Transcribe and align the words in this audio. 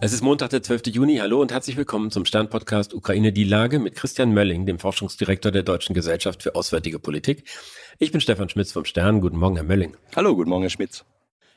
Es 0.00 0.12
ist 0.12 0.22
Montag, 0.22 0.50
der 0.50 0.62
12. 0.62 0.88
Juni. 0.88 1.16
Hallo 1.16 1.40
und 1.40 1.52
herzlich 1.52 1.76
willkommen 1.76 2.10
zum 2.10 2.24
Stern-Podcast 2.24 2.92
Ukraine 2.92 3.32
die 3.32 3.44
Lage 3.44 3.78
mit 3.78 3.94
Christian 3.94 4.34
Mölling, 4.34 4.66
dem 4.66 4.78
Forschungsdirektor 4.78 5.50
der 5.50 5.62
Deutschen 5.62 5.94
Gesellschaft 5.94 6.42
für 6.42 6.54
Auswärtige 6.54 6.98
Politik. 6.98 7.44
Ich 7.98 8.12
bin 8.12 8.20
Stefan 8.20 8.48
Schmitz 8.48 8.72
vom 8.72 8.84
Stern. 8.84 9.20
Guten 9.20 9.38
Morgen, 9.38 9.56
Herr 9.56 9.64
Mölling. 9.64 9.96
Hallo, 10.14 10.34
guten 10.34 10.50
Morgen, 10.50 10.62
Herr 10.62 10.70
Schmitz. 10.70 11.04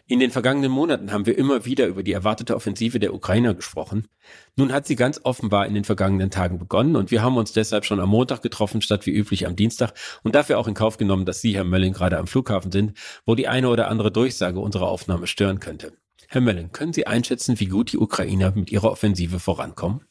In 0.09 0.21
den 0.21 0.31
vergangenen 0.31 0.71
Monaten 0.71 1.11
haben 1.11 1.25
wir 1.25 1.37
immer 1.37 1.65
wieder 1.65 1.85
über 1.87 2.01
die 2.01 2.13
erwartete 2.13 2.55
Offensive 2.55 2.97
der 2.97 3.13
Ukrainer 3.13 3.53
gesprochen. 3.53 4.07
Nun 4.55 4.71
hat 4.71 4.87
sie 4.87 4.95
ganz 4.95 5.19
offenbar 5.23 5.65
in 5.65 5.73
den 5.73 5.83
vergangenen 5.83 6.31
Tagen 6.31 6.59
begonnen 6.59 6.95
und 6.95 7.11
wir 7.11 7.21
haben 7.21 7.35
uns 7.35 7.51
deshalb 7.51 7.83
schon 7.83 7.99
am 7.99 8.07
Montag 8.07 8.41
getroffen, 8.41 8.81
statt 8.81 9.05
wie 9.05 9.11
üblich 9.11 9.45
am 9.45 9.57
Dienstag 9.57 9.93
und 10.23 10.33
dafür 10.33 10.59
auch 10.59 10.67
in 10.69 10.75
Kauf 10.75 10.95
genommen, 10.95 11.25
dass 11.25 11.41
Sie, 11.41 11.53
Herr 11.55 11.65
Mölling, 11.65 11.91
gerade 11.91 12.17
am 12.17 12.27
Flughafen 12.27 12.71
sind, 12.71 12.93
wo 13.25 13.35
die 13.35 13.49
eine 13.49 13.67
oder 13.67 13.89
andere 13.89 14.09
Durchsage 14.09 14.61
unserer 14.61 14.87
Aufnahme 14.87 15.27
stören 15.27 15.59
könnte. 15.59 15.91
Herr 16.29 16.41
Mölling, 16.41 16.73
können 16.73 16.91
Sie 16.91 17.07
einschätzen, 17.07 17.59
wie 17.59 17.67
gut 17.67 17.93
die 17.93 17.97
Ukrainer 17.97 18.51
mit 18.51 18.69
ihrer 18.69 18.91
Offensive 18.91 19.39
vorankommen? 19.39 20.01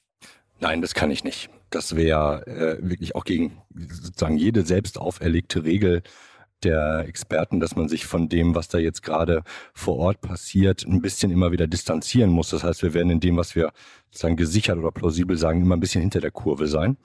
Nein, 0.61 0.81
das 0.81 0.95
kann 0.95 1.11
ich 1.11 1.25
nicht. 1.25 1.51
Das 1.69 1.95
wäre 1.95 2.47
äh, 2.47 2.89
wirklich 2.89 3.15
auch 3.15 3.25
gegen 3.25 3.61
sozusagen 3.75 4.39
jede 4.39 4.65
selbst 4.65 4.99
auferlegte 4.99 5.65
Regel 5.65 6.03
der 6.67 7.05
Experten, 7.07 7.61
dass 7.61 7.77
man 7.77 7.89
sich 7.89 8.07
von 8.07 8.29
dem, 8.29 8.55
was 8.55 8.69
da 8.69 8.79
jetzt 8.79 9.03
gerade 9.03 9.43
vor 9.73 9.97
Ort 9.97 10.21
passiert, 10.21 10.85
ein 10.87 11.01
bisschen 11.01 11.31
immer 11.31 11.53
wieder 11.53 11.67
distanzieren 11.67 12.31
muss. 12.31 12.51
Das 12.51 12.65
heißt, 12.65 12.83
wir 12.83 12.93
werden 12.93 13.11
in 13.11 13.21
dem, 13.21 13.37
was 13.37 13.55
wir 13.55 13.73
sozusagen 14.11 14.37
gesichert 14.37 14.79
oder 14.79 14.91
plausibel 14.91 15.37
sagen, 15.37 15.63
immer 15.63 15.77
ein 15.77 15.81
bisschen 15.81 16.01
hinter 16.01 16.21
der 16.21 16.31
Kurve 16.31 16.67
sein. 16.67 16.97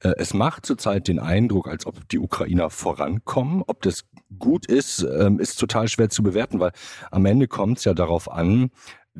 Äh, 0.00 0.12
es 0.18 0.34
macht 0.34 0.66
zurzeit 0.66 1.08
den 1.08 1.18
Eindruck, 1.18 1.68
als 1.68 1.86
ob 1.86 2.08
die 2.08 2.18
Ukrainer 2.18 2.70
vorankommen. 2.70 3.62
Ob 3.66 3.82
das 3.82 4.04
gut 4.38 4.66
ist, 4.66 5.02
ähm, 5.02 5.40
ist 5.40 5.56
total 5.58 5.88
schwer 5.88 6.10
zu 6.10 6.22
bewerten, 6.22 6.60
weil 6.60 6.72
am 7.10 7.26
Ende 7.26 7.48
kommt 7.48 7.78
es 7.78 7.84
ja 7.84 7.94
darauf 7.94 8.30
an, 8.30 8.70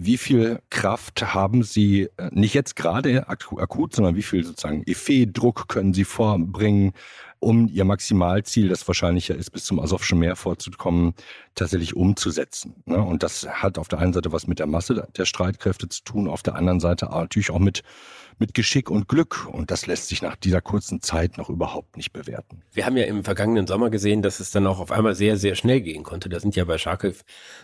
wie 0.00 0.16
viel 0.16 0.60
Kraft 0.70 1.34
haben 1.34 1.62
Sie, 1.62 2.08
äh, 2.16 2.30
nicht 2.30 2.54
jetzt 2.54 2.76
gerade 2.76 3.28
akut, 3.28 3.94
sondern 3.94 4.16
wie 4.16 4.22
viel 4.22 4.44
sozusagen 4.44 4.82
Effet-Druck 4.86 5.68
können 5.68 5.92
Sie 5.92 6.04
vorbringen, 6.04 6.92
um 7.40 7.68
Ihr 7.68 7.84
Maximalziel, 7.84 8.68
das 8.68 8.86
wahrscheinlich 8.86 9.28
ja 9.28 9.34
ist, 9.34 9.50
bis 9.50 9.64
zum 9.64 9.78
Asowschen 9.80 10.18
Meer 10.18 10.36
vorzukommen, 10.36 11.14
tatsächlich 11.54 11.94
umzusetzen. 11.96 12.74
Ne? 12.84 13.00
Und 13.00 13.22
das 13.22 13.46
hat 13.48 13.78
auf 13.78 13.88
der 13.88 13.98
einen 13.98 14.12
Seite 14.12 14.32
was 14.32 14.46
mit 14.46 14.58
der 14.58 14.66
Masse 14.66 15.08
der 15.16 15.24
Streitkräfte 15.24 15.88
zu 15.88 16.02
tun, 16.02 16.28
auf 16.28 16.42
der 16.42 16.54
anderen 16.54 16.80
Seite 16.80 17.06
natürlich 17.06 17.50
auch 17.50 17.58
mit 17.58 17.82
mit 18.38 18.54
Geschick 18.54 18.90
und 18.90 19.08
Glück. 19.08 19.48
Und 19.50 19.70
das 19.70 19.86
lässt 19.86 20.08
sich 20.08 20.22
nach 20.22 20.36
dieser 20.36 20.60
kurzen 20.60 21.00
Zeit 21.00 21.38
noch 21.38 21.48
überhaupt 21.48 21.96
nicht 21.96 22.12
bewerten. 22.12 22.62
Wir 22.72 22.86
haben 22.86 22.96
ja 22.96 23.04
im 23.04 23.24
vergangenen 23.24 23.66
Sommer 23.66 23.90
gesehen, 23.90 24.22
dass 24.22 24.40
es 24.40 24.50
dann 24.50 24.66
auch 24.66 24.80
auf 24.80 24.92
einmal 24.92 25.14
sehr, 25.14 25.36
sehr 25.36 25.54
schnell 25.54 25.80
gehen 25.80 26.02
konnte. 26.02 26.28
Da 26.28 26.40
sind 26.40 26.56
ja 26.56 26.64
bei 26.64 26.78
Charkiw, 26.78 27.14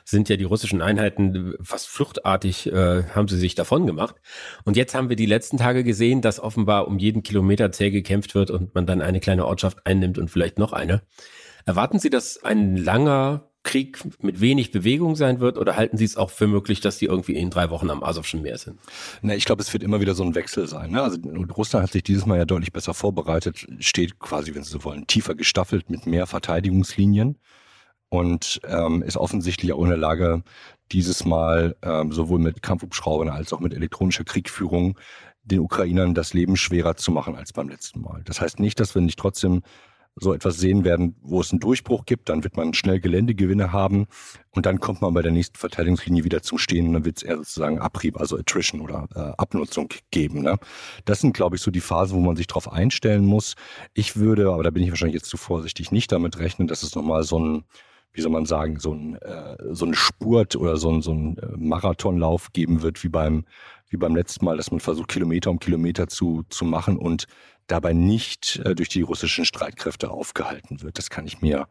sind 0.05 0.29
ja 0.29 0.37
die 0.37 0.45
russischen 0.45 0.83
Einheiten 0.83 1.55
fast 1.63 1.89
fluchtartig, 1.89 2.73
äh, 2.73 3.05
haben 3.15 3.29
sie 3.29 3.39
sich 3.39 3.55
davon 3.55 3.87
gemacht. 3.87 4.17
Und 4.65 4.77
jetzt 4.77 4.95
haben 4.95 5.09
wir 5.09 5.17
die 5.17 5.27
letzten 5.27 5.59
Tage 5.59 5.85
gesehen, 5.85 6.21
dass 6.21 6.41
offenbar 6.41 6.89
um 6.89 6.99
jeden 6.99 7.23
Kilometer 7.23 7.73
zäh 7.73 7.91
gekämpft 7.91 8.35
wird 8.35 8.51
und 8.51 8.75
man 8.75 8.87
dann 8.87 9.01
eine 9.01 9.21
kleine 9.21 9.47
Ortschaft 9.47 9.87
einnimmt 9.87 10.19
und 10.19 10.31
vielleicht 10.31 10.59
noch 10.59 10.73
eine. 10.73 11.03
Erwarten 11.67 11.99
Sie, 11.99 12.11
dass 12.11 12.43
ein 12.43 12.77
langer 12.77 13.51
Krieg 13.65 13.99
mit 14.23 14.41
wenig 14.41 14.71
Bewegung 14.71 15.17
sein 15.17 15.41
wird 15.41 15.59
oder 15.59 15.77
halten 15.77 15.97
Sie 15.97 16.05
es 16.05 16.17
auch 16.17 16.31
für 16.31 16.47
möglich, 16.47 16.81
dass 16.81 16.99
die 16.99 17.07
irgendwie 17.07 17.35
in 17.35 17.51
drei 17.51 17.71
Wochen 17.71 17.91
am 17.91 18.05
Asowschen 18.05 18.43
Meer 18.43 18.59
sind? 18.59 18.79
Na, 19.23 19.35
ich 19.35 19.45
glaube, 19.45 19.63
es 19.63 19.73
wird 19.73 19.83
immer 19.83 20.01
wieder 20.01 20.15
so 20.15 20.23
ein 20.23 20.35
Wechsel 20.35 20.69
sein. 20.69 20.93
Ne? 20.93 21.03
Also 21.03 21.19
Russland 21.57 21.83
hat 21.83 21.93
sich 21.93 22.05
dieses 22.05 22.27
Mal 22.27 22.39
ja 22.39 22.45
deutlich 22.45 22.73
besser 22.73 22.95
vorbereitet, 22.95 23.67
steht 23.81 24.19
quasi, 24.21 24.55
wenn 24.55 24.63
Sie 24.63 24.71
so 24.71 24.85
wollen, 24.85 25.07
tiefer 25.07 25.35
gestaffelt 25.35 25.91
mit 25.91 26.07
mehr 26.07 26.27
Verteidigungslinien 26.27 27.39
und 28.11 28.61
ähm, 28.69 29.03
ist 29.03 29.17
offensichtlich 29.17 29.73
auch 29.73 29.83
in 29.83 29.89
der 29.89 29.99
Lage, 29.99 30.45
dieses 30.93 31.25
Mal 31.25 31.77
ähm, 31.83 32.13
sowohl 32.13 32.39
mit 32.39 32.63
Kampfhubschraubern 32.63 33.31
als 33.31 33.53
auch 33.53 33.61
mit 33.61 33.75
elektronischer 33.75 34.25
Kriegführung 34.25 34.99
den 35.43 35.61
Ukrainern 35.61 36.15
das 36.15 36.35
Leben 36.35 36.57
schwerer 36.57 36.97
zu 36.97 37.13
machen 37.13 37.35
als 37.35 37.53
beim 37.53 37.69
letzten 37.69 38.01
Mal. 38.01 38.23
Das 38.25 38.41
heißt 38.41 38.61
nicht, 38.61 38.79
dass 38.79 38.95
wir 38.95 39.03
nicht 39.03 39.19
trotzdem 39.19 39.63
so 40.17 40.33
etwas 40.33 40.59
sehen 40.59 40.85
werden, 40.85 41.17
wo 41.23 41.41
es 41.41 41.51
einen 41.51 41.61
Durchbruch 41.61 42.07
gibt, 42.07 42.29
dann 42.29 42.45
wird 42.45 42.57
man 42.57 42.73
schnell 42.73 43.01
Geländegewinne 43.01 43.73
haben 43.73 44.07
und 44.51 44.67
dann 44.67 44.79
kommt 44.79 45.03
man 45.03 45.13
bei 45.13 45.23
der 45.23 45.33
nächsten 45.33 45.59
Verteidigungslinie 45.59 46.25
wieder 46.25 46.43
zum 46.43 46.59
Stehen 46.59 46.89
und 46.89 46.93
dann 46.93 47.05
wird 47.05 47.17
es 47.17 47.23
eher 47.25 47.37
sozusagen 47.37 47.81
Abrieb, 47.81 48.19
also 48.19 48.39
Attrition 48.39 48.81
oder 48.81 49.09
äh, 49.15 49.33
Abnutzung 49.37 49.89
geben. 50.11 50.43
Ne? 50.43 50.59
Das 51.05 51.21
sind, 51.21 51.35
glaube 51.35 51.57
ich, 51.57 51.63
so 51.63 51.71
die 51.71 51.81
Phasen, 51.81 52.17
wo 52.17 52.21
man 52.21 52.37
sich 52.37 52.47
darauf 52.47 52.73
einstellen 52.73 53.25
muss. 53.25 53.55
Ich 53.93 54.17
würde, 54.17 54.53
aber 54.53 54.63
da 54.63 54.71
bin 54.71 54.85
ich 54.85 54.91
wahrscheinlich 54.91 55.17
jetzt 55.17 55.31
zu 55.31 55.37
vorsichtig, 55.37 55.91
nicht 55.91 56.13
damit 56.13 56.39
rechnen, 56.39 56.69
dass 56.69 56.85
es 56.85 56.95
nochmal 56.95 57.25
so 57.25 57.39
ein 57.39 57.65
wie 58.15 58.21
soll 58.21 58.31
man 58.31 58.47
sagen, 58.47 58.79
so 58.79 58.93
ein, 58.93 59.17
äh, 59.17 59.57
so 59.73 59.85
ein 59.85 59.95
Spurt 59.95 60.55
oder 60.55 60.77
so 60.77 60.91
ein, 60.91 61.03
so 61.03 61.13
ein 61.13 61.37
äh, 61.37 61.47
Marathonlauf 61.57 62.53
geben 62.53 62.83
wird, 62.83 63.03
wie 63.03 63.09
beim, 63.09 63.45
wie 63.91 63.97
beim 63.97 64.15
letzten 64.15 64.45
Mal, 64.45 64.57
dass 64.57 64.71
man 64.71 64.81
versucht, 64.81 65.09
Kilometer 65.09 65.51
um 65.51 65.59
Kilometer 65.59 66.07
zu, 66.07 66.45
zu 66.49 66.65
machen 66.65 66.97
und 66.97 67.27
dabei 67.67 67.93
nicht 67.93 68.63
äh, 68.65 68.77
durch 68.77 68.89
die 68.89 69.03
russischen 69.03 69.45
Streitkräfte 69.45 70.11
aufgehalten 70.11 70.81
wird. 70.81 70.97
Das 70.97 71.11
kann 71.11 71.27
ich 71.27 71.43
mir 71.43 71.67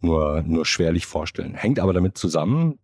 nur, 0.00 0.42
nur 0.42 0.66
schwerlich 0.66 1.06
vorstellen. 1.06 1.54
Hängt 1.54 1.78
aber 1.78 1.92
damit 1.92 2.18
zusammen, 2.18 2.80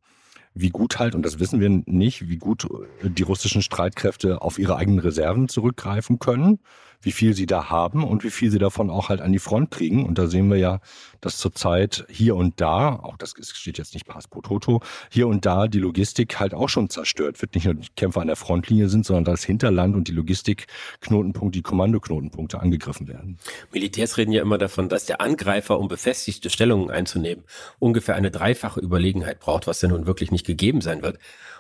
wie 0.55 0.71
gut 0.71 1.01
halt, 1.01 1.17
und 1.17 1.27
das 1.27 1.41
wissen 1.41 1.61
wir 1.61 1.69
nicht, 1.87 2.29
wie 2.29 2.39
gut 2.39 2.67
die 3.03 3.23
russischen 3.23 3.63
Streitkräfte 3.63 4.41
auf 4.41 4.59
ihre 4.59 4.77
eigenen 4.77 5.01
Reserven 5.01 5.49
zurückgreifen 5.49 6.19
können 6.19 6.61
wie 7.03 7.13
viel 7.13 7.35
sie 7.35 7.47
da 7.47 7.71
haben 7.71 8.05
und 8.05 8.25
wie 8.25 8.31
viel 8.31 8.51
sie 8.51 8.59
davon 8.59 8.91
auch 8.91 9.09
halt 9.09 9.21
an 9.21 9.33
die 9.33 9.39
Front 9.39 9.71
kriegen. 9.71 10.07
Und 10.07 10.19
da 10.19 10.27
sehen 10.27 10.51
wir 10.51 10.59
ja, 10.59 10.81
dass 11.21 11.39
zurzeit 11.39 12.05
hier 12.09 12.37
und 12.37 12.61
da, 12.61 12.95
auch 12.95 13.17
das 13.17 13.35
steht 13.53 13.79
jetzt 13.79 13.95
nicht 13.95 14.07
pass 14.07 14.29
pro 14.29 14.41
toto, 14.41 14.81
hier 15.11 15.29
und 15.29 15.47
da 15.47 15.69
die 15.69 15.79
Logistik 15.79 16.41
halt 16.41 16.55
auch 16.55 16.69
schon 16.69 16.91
zerstört 16.91 17.41
wird. 17.41 17.55
Nicht 17.55 17.65
nur 17.65 17.75
die 17.75 17.89
Kämpfer 17.97 18.21
an 18.21 18.27
der 18.27 18.37
Frontlinie 18.37 18.89
sind, 18.89 19.07
sondern 19.07 19.25
das 19.25 19.45
Hinterland 19.45 19.97
und 19.97 20.09
die 20.09 20.13
Logistikknotenpunkte, 20.13 21.59
die 21.59 21.63
Kommandoknotenpunkte 21.63 22.61
angegriffen 22.61 23.09
werden. 23.09 23.39
Militärs 23.73 24.17
reden 24.17 24.33
ja 24.33 24.43
immer 24.43 24.59
davon, 24.59 24.89
dass 24.89 25.07
der 25.07 25.21
Angreifer, 25.21 25.79
um 25.79 25.89
befestigte 25.89 26.51
Stellungen 26.51 26.91
einzunehmen, 26.91 27.45
ungefähr 27.79 28.15
eine 28.15 28.31
dreifache 28.31 28.81
Überlegenheit 28.81 29.41
braucht, 29.41 29.67
was 29.67 29.83
ja 29.83 29.89
nun 29.89 30.07
wirklich 30.07 30.31
nicht 30.31 30.47
gegeben 30.47 30.81
sein 30.81 31.03
wird. 31.03 31.19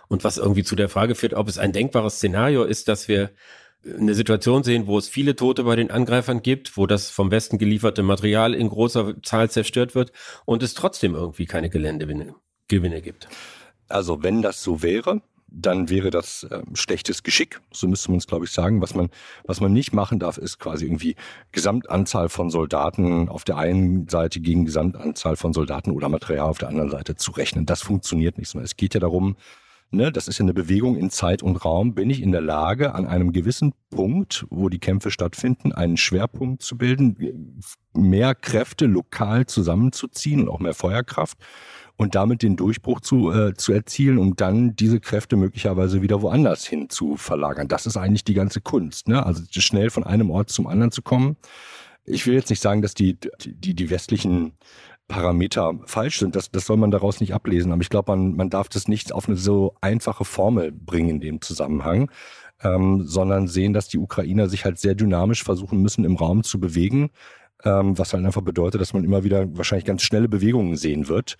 Und 0.08 0.24
was 0.24 0.38
irgendwie 0.38 0.64
zu 0.64 0.74
der 0.74 0.88
Frage 0.88 1.14
führt, 1.14 1.34
ob 1.34 1.46
es 1.46 1.56
ein 1.56 1.72
denkbares 1.72 2.16
Szenario 2.16 2.64
ist, 2.64 2.88
dass 2.88 3.06
wir 3.06 3.30
eine 3.84 4.14
Situation 4.14 4.62
sehen, 4.62 4.86
wo 4.86 4.98
es 4.98 5.08
viele 5.08 5.36
Tote 5.36 5.64
bei 5.64 5.76
den 5.76 5.90
Angreifern 5.90 6.42
gibt, 6.42 6.76
wo 6.76 6.86
das 6.86 7.10
vom 7.10 7.30
Westen 7.30 7.58
gelieferte 7.58 8.02
Material 8.02 8.54
in 8.54 8.68
großer 8.68 9.22
Zahl 9.22 9.50
zerstört 9.50 9.94
wird 9.94 10.12
und 10.44 10.62
es 10.62 10.74
trotzdem 10.74 11.14
irgendwie 11.14 11.46
keine 11.46 11.70
Geländegewinne 11.70 12.34
Gewinne 12.68 13.02
gibt. 13.02 13.28
Also 13.88 14.22
wenn 14.22 14.42
das 14.42 14.62
so 14.62 14.82
wäre, 14.82 15.22
dann 15.52 15.90
wäre 15.90 16.10
das 16.10 16.44
äh, 16.44 16.62
schlechtes 16.74 17.22
Geschick, 17.24 17.60
so 17.72 17.88
müsste 17.88 18.10
man 18.10 18.18
es, 18.18 18.26
glaube 18.26 18.44
ich, 18.44 18.52
sagen. 18.52 18.80
Was 18.80 18.94
man, 18.94 19.10
was 19.44 19.60
man 19.60 19.72
nicht 19.72 19.92
machen 19.92 20.20
darf, 20.20 20.38
ist 20.38 20.58
quasi 20.58 20.84
irgendwie 20.84 21.16
Gesamtanzahl 21.50 22.28
von 22.28 22.50
Soldaten 22.50 23.28
auf 23.28 23.44
der 23.44 23.56
einen 23.56 24.08
Seite 24.08 24.40
gegen 24.40 24.64
Gesamtanzahl 24.64 25.36
von 25.36 25.52
Soldaten 25.52 25.90
oder 25.90 26.08
Material 26.08 26.48
auf 26.48 26.58
der 26.58 26.68
anderen 26.68 26.90
Seite 26.90 27.16
zu 27.16 27.32
rechnen. 27.32 27.66
Das 27.66 27.82
funktioniert 27.82 28.38
nicht, 28.38 28.54
es 28.54 28.76
geht 28.76 28.94
ja 28.94 29.00
darum, 29.00 29.36
ne, 29.90 30.12
das 30.12 30.28
ist 30.28 30.38
ja 30.38 30.44
eine 30.44 30.54
Bewegung 30.54 30.96
in 30.96 31.10
Zeit 31.10 31.42
und 31.42 31.64
Raum, 31.64 31.94
bin 31.94 32.10
ich 32.10 32.22
in 32.22 32.32
der 32.32 32.40
Lage, 32.40 32.94
an 32.94 33.06
einem 33.06 33.32
gewissen 33.32 33.72
Punkt, 33.90 34.46
wo 34.50 34.68
die 34.68 34.78
Kämpfe 34.78 35.10
stattfinden, 35.10 35.72
einen 35.72 35.96
Schwerpunkt 35.96 36.62
zu 36.62 36.76
bilden, 36.76 37.60
mehr 37.94 38.34
Kräfte 38.34 38.86
lokal 38.86 39.46
zusammenzuziehen 39.46 40.42
und 40.42 40.48
auch 40.48 40.60
mehr 40.60 40.74
Feuerkraft 40.74 41.38
und 41.96 42.14
damit 42.14 42.42
den 42.42 42.56
Durchbruch 42.56 43.00
zu, 43.00 43.30
äh, 43.30 43.54
zu 43.54 43.72
erzielen, 43.72 44.16
um 44.16 44.34
dann 44.34 44.74
diese 44.74 45.00
Kräfte 45.00 45.36
möglicherweise 45.36 46.00
wieder 46.00 46.22
woanders 46.22 46.66
hin 46.66 46.88
zu 46.88 47.16
verlagern. 47.16 47.68
Das 47.68 47.84
ist 47.84 47.96
eigentlich 47.96 48.24
die 48.24 48.34
ganze 48.34 48.62
Kunst. 48.62 49.08
Ne? 49.08 49.24
Also 49.24 49.42
schnell 49.50 49.90
von 49.90 50.04
einem 50.04 50.30
Ort 50.30 50.48
zum 50.50 50.66
anderen 50.66 50.92
zu 50.92 51.02
kommen. 51.02 51.36
Ich 52.04 52.26
will 52.26 52.34
jetzt 52.34 52.48
nicht 52.48 52.62
sagen, 52.62 52.80
dass 52.80 52.94
die, 52.94 53.18
die, 53.44 53.74
die 53.74 53.90
westlichen 53.90 54.52
Parameter 55.10 55.74
falsch 55.84 56.20
sind. 56.20 56.36
Das, 56.36 56.50
das 56.50 56.64
soll 56.64 56.76
man 56.78 56.90
daraus 56.90 57.20
nicht 57.20 57.34
ablesen. 57.34 57.72
Aber 57.72 57.82
ich 57.82 57.90
glaube, 57.90 58.12
man, 58.12 58.36
man 58.36 58.48
darf 58.48 58.68
das 58.68 58.88
nicht 58.88 59.12
auf 59.12 59.28
eine 59.28 59.36
so 59.36 59.74
einfache 59.80 60.24
Formel 60.24 60.72
bringen 60.72 61.10
in 61.10 61.20
dem 61.20 61.40
Zusammenhang, 61.42 62.10
ähm, 62.62 63.02
sondern 63.04 63.48
sehen, 63.48 63.72
dass 63.72 63.88
die 63.88 63.98
Ukrainer 63.98 64.48
sich 64.48 64.64
halt 64.64 64.78
sehr 64.78 64.94
dynamisch 64.94 65.42
versuchen 65.42 65.82
müssen, 65.82 66.04
im 66.04 66.16
Raum 66.16 66.44
zu 66.44 66.60
bewegen, 66.60 67.10
ähm, 67.64 67.98
was 67.98 68.12
halt 68.12 68.24
einfach 68.24 68.42
bedeutet, 68.42 68.80
dass 68.80 68.94
man 68.94 69.04
immer 69.04 69.24
wieder 69.24 69.54
wahrscheinlich 69.56 69.84
ganz 69.84 70.02
schnelle 70.02 70.28
Bewegungen 70.28 70.76
sehen 70.76 71.08
wird. 71.08 71.36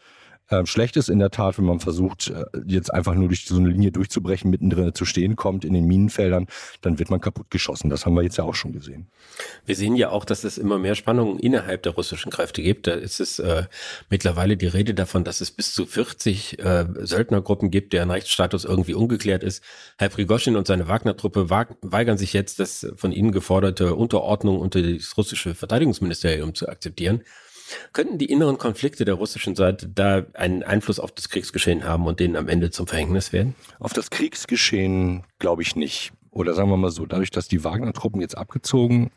Ähm, 0.50 0.67
schlecht 0.67 0.97
ist 0.97 1.08
in 1.08 1.20
der 1.20 1.31
Tat, 1.31 1.58
wenn 1.58 1.64
man 1.64 1.81
versucht, 1.81 2.29
äh, 2.29 2.44
jetzt 2.67 2.93
einfach 2.93 3.14
nur 3.14 3.29
durch 3.29 3.44
so 3.44 3.56
eine 3.56 3.69
Linie 3.69 3.93
durchzubrechen, 3.93 4.50
mittendrin 4.50 4.94
zu 4.94 5.05
stehen 5.05 5.37
kommt 5.37 5.64
in 5.64 5.75
den 5.75 5.87
Minenfeldern, 5.87 6.47
dann 6.81 6.99
wird 6.99 7.11
man 7.11 7.20
kaputt 7.20 7.50
geschossen. 7.50 7.88
Das 7.88 8.05
haben 8.05 8.14
wir 8.14 8.23
jetzt 8.23 8.37
ja 8.37 8.44
auch 8.44 8.55
schon 8.55 8.73
gesehen. 8.73 9.06
Wir 9.64 9.76
sehen 9.76 9.94
ja 9.94 10.11
auch, 10.11 10.25
dass 10.25 10.43
es 10.43 10.58
immer 10.58 10.79
mehr 10.79 10.97
Spannungen 10.97 11.38
innerhalb 11.38 11.85
der 11.85 11.93
russischen 11.93 12.32
Kräfte 12.32 12.62
gibt. 12.62 12.88
Da 12.88 12.94
ist 12.94 13.20
es 13.20 13.38
äh, 13.38 13.64
mittlerweile 14.08 14.56
die 14.56 14.67
Rede 14.67 14.94
davon, 14.94 15.23
dass 15.23 15.41
es 15.41 15.52
bis 15.52 15.73
zu 15.73 15.87
40 15.87 16.58
äh, 16.58 16.87
Söldnergruppen 16.99 17.70
gibt, 17.70 17.93
deren 17.93 18.11
Rechtsstatus 18.11 18.64
irgendwie 18.64 18.94
ungeklärt 18.94 19.44
ist. 19.44 19.62
Herr 19.99 20.08
Prigoschin 20.08 20.56
und 20.56 20.67
seine 20.67 20.88
Wagner-Truppe 20.88 21.49
weigern 21.49 22.19
sich 22.19 22.32
jetzt, 22.32 22.58
das 22.58 22.87
von 22.97 23.12
ihnen 23.12 23.31
geforderte 23.31 23.94
Unterordnung 23.94 24.58
unter 24.58 24.82
das 24.82 25.17
russische 25.17 25.55
Verteidigungsministerium 25.55 26.55
zu 26.55 26.69
akzeptieren. 26.69 27.23
Könnten 27.93 28.19
die 28.19 28.27
inneren 28.27 28.59
Konflikte 28.59 29.05
der 29.05 29.15
russischen 29.15 29.57
Seite 29.57 29.89
da 29.89 30.25
einen 30.35 30.63
Einfluss 30.63 31.01
auf 31.01 31.13
das 31.13 31.29
Kriegsgeschehen 31.29 31.85
haben 31.85 32.07
und 32.07 32.21
denen 32.21 32.37
am 32.37 32.49
Ende 32.49 32.71
zum 32.71 32.87
Verhängnis 32.87 33.33
werden? 33.33 33.55
Auf 33.79 33.93
das 33.93 34.11
Kriegsgeschehen 34.11 35.25
glaube 35.39 35.63
ich 35.63 35.77
nicht. 35.77 36.13
Oder 36.31 36.55
sagen 36.55 36.71
wir 36.71 36.77
mal 36.77 36.91
so, 36.91 37.07
dadurch, 37.07 37.31
dass 37.31 37.49
die 37.49 37.65
Wagner-Truppen 37.65 38.21
jetzt 38.21 38.39
abgezogen 38.39 39.11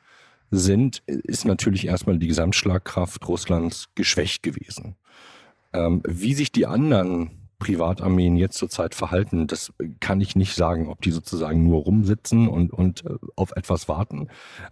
sind, 0.50 1.04
ist 1.06 1.46
natürlich 1.46 1.88
erstmal 1.88 2.18
die 2.18 2.28
Gesamtschlagkraft 2.28 3.28
Russlands 3.28 3.90
geschwächt 3.96 4.44
gewesen. 4.44 4.96
Ähm, 5.74 6.02
wie 6.06 6.34
sich 6.34 6.52
die 6.52 6.66
anderen 6.66 7.43
Privatarmeen 7.64 8.36
jetzt 8.36 8.58
zurzeit 8.58 8.94
verhalten, 8.94 9.48
das 9.48 9.72
kann 10.02 10.20
ich 10.20 10.36
nicht 10.36 10.54
sagen, 10.54 10.90
ob 10.90 11.02
die 11.02 11.12
sozusagen 11.12 11.64
nur 11.64 11.84
rumsitzen 11.84 12.50
und, 12.50 12.74
und 12.74 13.06
äh, 13.06 13.16
auf 13.38 13.52
etwas 13.56 13.88
warten. 13.88 14.28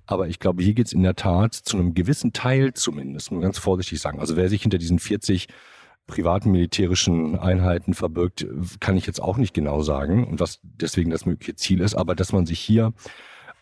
Aber 0.05 0.27
ich 0.27 0.39
glaube, 0.39 0.61
hier 0.61 0.73
geht 0.73 0.87
es 0.87 0.93
in 0.93 1.01
der 1.01 1.15
Tat 1.15 1.53
zu 1.53 1.77
einem 1.77 1.93
gewissen 1.93 2.33
Teil 2.33 2.73
zumindest, 2.73 3.31
nur 3.31 3.41
ganz 3.41 3.57
vorsichtig 3.57 4.01
sagen. 4.01 4.19
Also 4.19 4.35
wer 4.35 4.49
sich 4.49 4.61
hinter 4.63 4.77
diesen 4.77 4.99
40 4.99 5.47
privaten 6.05 6.51
militärischen 6.51 7.39
Einheiten 7.39 7.93
verbirgt, 7.93 8.45
kann 8.81 8.97
ich 8.97 9.05
jetzt 9.05 9.21
auch 9.21 9.37
nicht 9.37 9.53
genau 9.53 9.81
sagen 9.83 10.27
und 10.27 10.41
was 10.41 10.59
deswegen 10.61 11.11
das 11.11 11.25
mögliche 11.25 11.55
Ziel 11.55 11.79
ist. 11.79 11.95
Aber 11.95 12.13
dass 12.13 12.33
man 12.33 12.45
sich 12.45 12.59
hier 12.59 12.91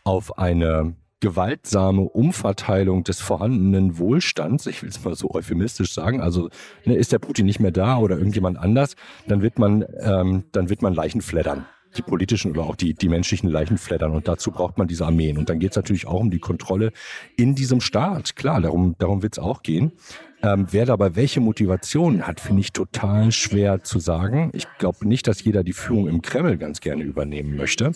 auf 0.04 0.40
eine 0.40 0.96
gewaltsame 1.20 2.02
Umverteilung 2.02 3.04
des 3.04 3.20
vorhandenen 3.20 3.98
Wohlstands, 3.98 4.66
ich 4.68 4.82
will 4.82 4.90
es 4.90 5.04
mal 5.04 5.16
so 5.16 5.32
euphemistisch 5.32 5.94
sagen, 5.94 6.22
also 6.22 6.50
ne, 6.86 6.96
ist 6.96 7.12
der 7.12 7.20
Putin 7.20 7.46
nicht 7.46 7.60
mehr 7.60 7.72
da 7.72 7.98
oder 7.98 8.18
irgendjemand 8.18 8.58
anders, 8.58 8.96
dann 9.28 9.42
wird 9.42 9.60
man, 9.60 9.86
ähm, 10.00 10.46
dann 10.52 10.70
wird 10.70 10.82
man 10.82 10.94
Leichen 10.94 11.22
fleddern 11.22 11.66
die 11.98 12.02
politischen 12.02 12.52
oder 12.52 12.64
auch 12.64 12.76
die, 12.76 12.94
die 12.94 13.10
menschlichen 13.10 13.50
Leichen 13.50 13.78
fleddern. 13.78 14.12
Und 14.12 14.28
dazu 14.28 14.52
braucht 14.52 14.78
man 14.78 14.88
diese 14.88 15.06
Armeen. 15.06 15.38
Und 15.38 15.50
dann 15.50 15.60
geht 15.60 15.72
es 15.72 15.76
natürlich 15.76 16.08
auch 16.08 16.20
um 16.20 16.30
die 16.30 16.40
Kontrolle 16.40 16.92
in 17.36 17.56
diesem 17.56 17.82
Staat. 17.82 18.36
Klar, 18.36 18.62
darum, 18.62 18.96
darum 19.00 19.24
wird 19.24 19.34
es 19.34 19.40
auch 19.40 19.64
gehen. 19.64 19.94
Ähm, 20.42 20.68
wer 20.72 20.86
dabei 20.86 21.16
welche 21.16 21.42
Motivation 21.42 22.26
hat, 22.26 22.40
finde 22.40 22.62
ich 22.62 22.72
total 22.72 23.32
schwer 23.32 23.84
zu 23.84 24.00
sagen. 24.00 24.52
Ich 24.54 24.68
glaube 24.78 25.06
nicht, 25.08 25.28
dass 25.28 25.44
jeder 25.44 25.64
die 25.64 25.74
Führung 25.74 26.08
im 26.08 26.22
Kreml 26.22 26.58
ganz 26.58 26.80
gerne 26.80 27.04
übernehmen 27.04 27.58
möchte. 27.58 27.92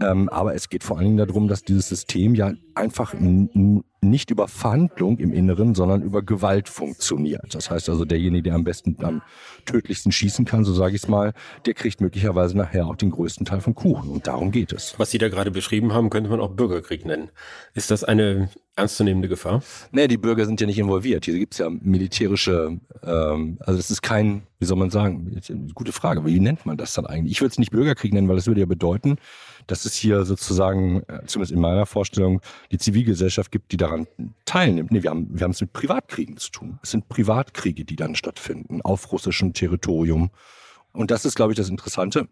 Ähm, 0.00 0.28
aber 0.28 0.54
es 0.54 0.68
geht 0.68 0.84
vor 0.84 0.98
allen 0.98 1.06
Dingen 1.06 1.26
darum, 1.26 1.48
dass 1.48 1.62
dieses 1.62 1.88
System 1.88 2.34
ja 2.34 2.52
einfach 2.74 3.14
nicht 4.02 4.30
über 4.30 4.46
Verhandlung 4.48 5.18
im 5.18 5.32
Inneren, 5.32 5.74
sondern 5.74 6.02
über 6.02 6.22
Gewalt 6.22 6.68
funktioniert. 6.68 7.54
Das 7.54 7.70
heißt 7.70 7.88
also, 7.88 8.04
derjenige, 8.04 8.44
der 8.44 8.54
am 8.54 8.64
besten, 8.64 8.96
am 9.02 9.22
tödlichsten 9.64 10.12
schießen 10.12 10.44
kann, 10.44 10.64
so 10.64 10.74
sage 10.74 10.94
ich 10.94 11.02
es 11.02 11.08
mal, 11.08 11.32
der 11.64 11.74
kriegt 11.74 12.00
möglicherweise 12.00 12.56
nachher 12.56 12.86
auch 12.86 12.96
den 12.96 13.10
größten 13.10 13.46
Teil 13.46 13.60
vom 13.60 13.74
Kuchen. 13.74 14.10
Und 14.10 14.26
darum 14.26 14.50
geht 14.50 14.72
es. 14.72 14.94
Was 14.98 15.10
Sie 15.10 15.18
da 15.18 15.28
gerade 15.28 15.50
beschrieben 15.50 15.92
haben, 15.94 16.10
könnte 16.10 16.28
man 16.30 16.40
auch 16.40 16.50
Bürgerkrieg 16.50 17.06
nennen. 17.06 17.30
Ist 17.74 17.90
das 17.90 18.04
eine 18.04 18.50
ernstzunehmende 18.76 19.28
Gefahr? 19.28 19.62
Nee, 19.90 20.06
die 20.06 20.18
Bürger 20.18 20.44
sind 20.44 20.60
ja 20.60 20.66
nicht 20.66 20.78
involviert. 20.78 21.24
Hier 21.24 21.38
gibt 21.38 21.54
es 21.54 21.58
ja 21.58 21.70
militärische, 21.70 22.78
ähm, 23.02 23.56
also 23.60 23.80
es 23.80 23.90
ist 23.90 24.02
kein, 24.02 24.42
wie 24.58 24.66
soll 24.66 24.76
man 24.76 24.90
sagen, 24.90 25.40
gute 25.74 25.92
Frage, 25.92 26.24
wie 26.26 26.38
nennt 26.38 26.66
man 26.66 26.76
das 26.76 26.92
dann 26.92 27.06
eigentlich? 27.06 27.32
Ich 27.32 27.40
würde 27.40 27.52
es 27.52 27.58
nicht 27.58 27.70
Bürgerkrieg 27.70 28.12
nennen, 28.12 28.28
weil 28.28 28.36
das 28.36 28.46
würde 28.46 28.60
ja 28.60 28.66
bedeuten, 28.66 29.16
dass 29.66 29.84
es 29.84 29.94
hier 29.94 30.24
sozusagen, 30.24 31.02
äh, 31.08 31.22
zumindest 31.26 31.52
in 31.52 31.60
meiner 31.60 31.86
Vorstellung, 31.86 32.40
die 32.70 32.78
Zivilgesellschaft 32.78 33.50
gibt, 33.50 33.72
die 33.72 33.76
daran 33.76 34.06
teilnimmt. 34.44 34.92
Nee, 34.92 35.02
wir 35.02 35.10
haben, 35.10 35.28
wir 35.30 35.44
haben 35.44 35.50
es 35.52 35.60
mit 35.60 35.72
Privatkriegen 35.72 36.36
zu 36.36 36.50
tun. 36.50 36.78
Es 36.82 36.90
sind 36.90 37.08
Privatkriege, 37.08 37.84
die 37.84 37.96
dann 37.96 38.14
stattfinden 38.14 38.82
auf 38.82 39.12
russischem 39.12 39.52
Territorium. 39.52 40.30
Und 40.92 41.10
das 41.10 41.24
ist, 41.24 41.34
glaube 41.34 41.52
ich, 41.52 41.56
das 41.56 41.68
Interessante. 41.68 42.28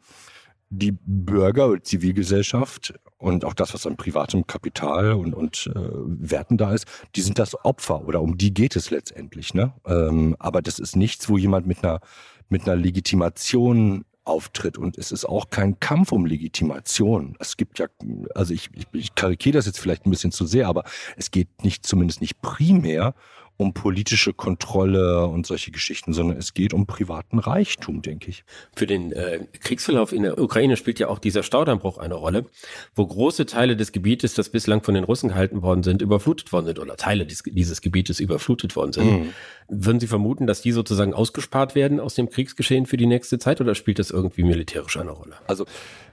Die 0.70 0.92
Bürger 0.92 1.68
oder 1.68 1.82
Zivilgesellschaft 1.82 2.94
und 3.18 3.44
auch 3.44 3.54
das, 3.54 3.74
was 3.74 3.86
an 3.86 3.96
privatem 3.96 4.46
Kapital 4.46 5.12
und, 5.12 5.34
und 5.34 5.70
äh, 5.74 5.78
Werten 5.78 6.56
da 6.56 6.72
ist, 6.72 6.86
die 7.14 7.20
sind 7.20 7.38
das 7.38 7.64
Opfer 7.64 8.06
oder 8.06 8.20
um 8.20 8.38
die 8.38 8.52
geht 8.52 8.74
es 8.74 8.90
letztendlich. 8.90 9.54
Ne? 9.54 9.72
Ähm, 9.86 10.34
aber 10.38 10.62
das 10.62 10.78
ist 10.78 10.96
nichts, 10.96 11.28
wo 11.28 11.38
jemand 11.38 11.66
mit 11.66 11.84
einer, 11.84 12.00
mit 12.48 12.62
einer 12.62 12.76
Legitimation 12.76 14.04
auftritt. 14.24 14.78
Und 14.78 14.98
es 14.98 15.12
ist 15.12 15.24
auch 15.24 15.50
kein 15.50 15.78
Kampf 15.80 16.12
um 16.12 16.26
Legitimation. 16.26 17.36
Es 17.38 17.56
gibt 17.56 17.78
ja, 17.78 17.86
also 18.34 18.54
ich, 18.54 18.70
ich, 18.74 18.86
ich 18.92 19.14
karikiere 19.14 19.54
das 19.58 19.66
jetzt 19.66 19.78
vielleicht 19.78 20.06
ein 20.06 20.10
bisschen 20.10 20.32
zu 20.32 20.46
sehr, 20.46 20.68
aber 20.68 20.84
es 21.16 21.30
geht 21.30 21.48
nicht, 21.62 21.86
zumindest 21.86 22.20
nicht 22.20 22.40
primär 22.40 23.14
um 23.56 23.72
politische 23.72 24.32
Kontrolle 24.32 25.26
und 25.26 25.46
solche 25.46 25.70
Geschichten, 25.70 26.12
sondern 26.12 26.36
es 26.38 26.54
geht 26.54 26.74
um 26.74 26.86
privaten 26.86 27.38
Reichtum, 27.38 28.02
denke 28.02 28.30
ich. 28.30 28.44
Für 28.74 28.86
den 28.86 29.12
äh, 29.12 29.46
Kriegsverlauf 29.60 30.12
in 30.12 30.24
der 30.24 30.40
Ukraine 30.40 30.76
spielt 30.76 30.98
ja 30.98 31.08
auch 31.08 31.20
dieser 31.20 31.44
Staudammbruch 31.44 31.98
eine 31.98 32.14
Rolle, 32.14 32.46
wo 32.94 33.06
große 33.06 33.46
Teile 33.46 33.76
des 33.76 33.92
Gebietes, 33.92 34.34
das 34.34 34.48
bislang 34.48 34.82
von 34.82 34.94
den 34.94 35.04
Russen 35.04 35.28
gehalten 35.28 35.62
worden 35.62 35.84
sind, 35.84 36.02
überflutet 36.02 36.52
worden 36.52 36.66
sind 36.66 36.78
oder 36.80 36.96
Teile 36.96 37.26
des, 37.26 37.44
dieses 37.44 37.80
Gebietes 37.80 38.18
überflutet 38.18 38.74
worden 38.74 38.92
sind. 38.92 39.06
Mhm. 39.06 39.28
Würden 39.68 40.00
Sie 40.00 40.08
vermuten, 40.08 40.46
dass 40.46 40.60
die 40.60 40.72
sozusagen 40.72 41.14
ausgespart 41.14 41.74
werden 41.74 42.00
aus 42.00 42.14
dem 42.14 42.28
Kriegsgeschehen 42.28 42.86
für 42.86 42.96
die 42.96 43.06
nächste 43.06 43.38
Zeit 43.38 43.60
oder 43.60 43.74
spielt 43.74 43.98
das 43.98 44.10
irgendwie 44.10 44.42
militärisch 44.42 44.96
eine 44.96 45.12
Rolle? 45.12 45.36
Also 45.46 45.64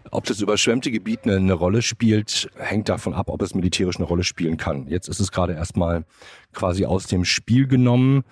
ob 0.09 0.25
das 0.25 0.41
überschwemmte 0.41 0.91
Gebiet 0.91 1.21
eine, 1.23 1.37
eine, 1.37 1.53
Rolle 1.53 1.81
spielt, 1.81 2.49
hängt 2.57 2.89
davon 2.89 3.13
ab, 3.13 3.29
ob 3.29 3.41
es 3.41 3.53
militärisch 3.53 3.97
eine 3.97 4.05
Rolle 4.05 4.23
spielen 4.23 4.57
kann. 4.57 4.87
Jetzt 4.87 5.07
ist 5.07 5.19
es 5.19 5.31
gerade 5.31 5.53
erstmal 5.53 6.05
quasi 6.53 6.85
aus 6.85 7.05
dem 7.05 7.25
Spiel 7.25 7.67
genommen, 7.67 8.23